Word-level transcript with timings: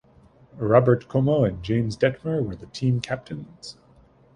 Robert 0.57 1.07
Como 1.07 1.43
and 1.43 1.61
James 1.61 1.95
Detmer 1.95 2.43
were 2.43 2.55
the 2.55 2.65
team 2.65 3.01
captains. 3.01 3.77